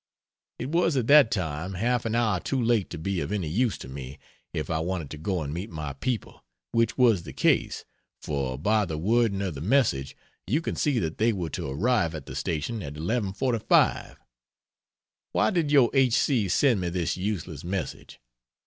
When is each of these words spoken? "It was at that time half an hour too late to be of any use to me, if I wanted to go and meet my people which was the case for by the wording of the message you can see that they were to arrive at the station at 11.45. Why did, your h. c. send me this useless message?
"It 0.57 0.69
was 0.71 0.97
at 0.97 1.05
that 1.09 1.29
time 1.29 1.75
half 1.75 2.05
an 2.05 2.15
hour 2.15 2.39
too 2.39 2.59
late 2.59 2.89
to 2.89 2.97
be 2.97 3.19
of 3.19 3.31
any 3.31 3.47
use 3.47 3.77
to 3.77 3.87
me, 3.87 4.17
if 4.51 4.67
I 4.67 4.79
wanted 4.79 5.11
to 5.11 5.19
go 5.19 5.43
and 5.43 5.53
meet 5.53 5.69
my 5.69 5.93
people 5.93 6.43
which 6.71 6.97
was 6.97 7.21
the 7.21 7.33
case 7.33 7.85
for 8.19 8.57
by 8.57 8.85
the 8.85 8.97
wording 8.97 9.43
of 9.43 9.53
the 9.53 9.61
message 9.61 10.17
you 10.47 10.59
can 10.59 10.75
see 10.75 10.97
that 10.97 11.19
they 11.19 11.31
were 11.31 11.51
to 11.51 11.67
arrive 11.69 12.15
at 12.15 12.25
the 12.25 12.35
station 12.35 12.81
at 12.81 12.95
11.45. 12.95 14.15
Why 15.33 15.49
did, 15.51 15.71
your 15.71 15.91
h. 15.93 16.15
c. 16.15 16.49
send 16.49 16.81
me 16.81 16.89
this 16.89 17.15
useless 17.15 17.63
message? 17.63 18.19